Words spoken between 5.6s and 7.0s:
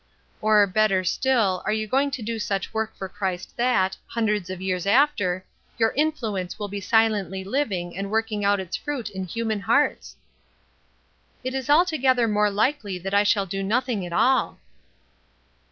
your influence will be